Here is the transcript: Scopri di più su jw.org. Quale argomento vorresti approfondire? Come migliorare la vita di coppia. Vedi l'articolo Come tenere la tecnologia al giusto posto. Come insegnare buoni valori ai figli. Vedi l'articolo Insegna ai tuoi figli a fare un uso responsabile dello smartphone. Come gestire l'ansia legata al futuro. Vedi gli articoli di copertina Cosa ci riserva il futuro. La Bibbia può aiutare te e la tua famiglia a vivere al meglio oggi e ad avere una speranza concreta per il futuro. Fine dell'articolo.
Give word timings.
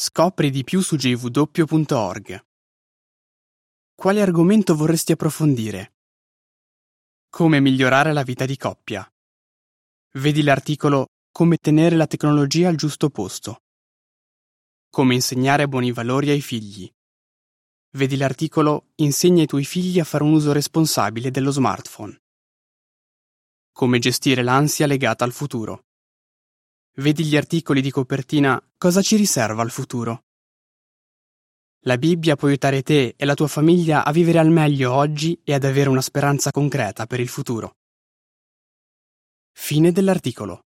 Scopri 0.00 0.50
di 0.50 0.62
più 0.62 0.80
su 0.80 0.94
jw.org. 0.94 2.46
Quale 3.96 4.22
argomento 4.22 4.76
vorresti 4.76 5.10
approfondire? 5.10 5.96
Come 7.28 7.58
migliorare 7.58 8.12
la 8.12 8.22
vita 8.22 8.46
di 8.46 8.56
coppia. 8.56 9.12
Vedi 10.12 10.44
l'articolo 10.44 11.06
Come 11.32 11.56
tenere 11.56 11.96
la 11.96 12.06
tecnologia 12.06 12.68
al 12.68 12.76
giusto 12.76 13.10
posto. 13.10 13.64
Come 14.88 15.14
insegnare 15.14 15.66
buoni 15.66 15.90
valori 15.90 16.30
ai 16.30 16.42
figli. 16.42 16.88
Vedi 17.96 18.16
l'articolo 18.16 18.92
Insegna 18.98 19.40
ai 19.40 19.48
tuoi 19.48 19.64
figli 19.64 19.98
a 19.98 20.04
fare 20.04 20.22
un 20.22 20.32
uso 20.32 20.52
responsabile 20.52 21.32
dello 21.32 21.50
smartphone. 21.50 22.16
Come 23.72 23.98
gestire 23.98 24.44
l'ansia 24.44 24.86
legata 24.86 25.24
al 25.24 25.32
futuro. 25.32 25.87
Vedi 26.98 27.24
gli 27.24 27.36
articoli 27.36 27.80
di 27.80 27.92
copertina 27.92 28.60
Cosa 28.76 29.02
ci 29.02 29.14
riserva 29.14 29.62
il 29.62 29.70
futuro. 29.70 30.24
La 31.82 31.96
Bibbia 31.96 32.34
può 32.34 32.48
aiutare 32.48 32.82
te 32.82 33.14
e 33.16 33.24
la 33.24 33.34
tua 33.34 33.46
famiglia 33.46 34.04
a 34.04 34.10
vivere 34.10 34.40
al 34.40 34.50
meglio 34.50 34.92
oggi 34.92 35.40
e 35.44 35.54
ad 35.54 35.62
avere 35.62 35.90
una 35.90 36.00
speranza 36.00 36.50
concreta 36.50 37.06
per 37.06 37.20
il 37.20 37.28
futuro. 37.28 37.76
Fine 39.52 39.92
dell'articolo. 39.92 40.64